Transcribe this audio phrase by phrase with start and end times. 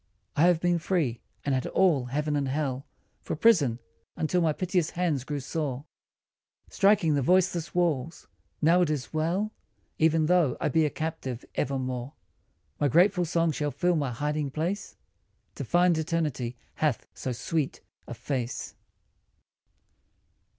[0.35, 2.87] I have been free, and had all heaven and hell
[3.21, 3.77] For prison,
[4.15, 5.85] until my piteous hands grew sore
[6.71, 8.27] Striking the voiceless walls:
[8.63, 9.51] now it is well
[9.99, 12.13] Even though I be a captive evermore.
[12.79, 14.95] My grateful song shall fill my hiding place
[15.53, 18.73] To find Eternity hath so sweet a face.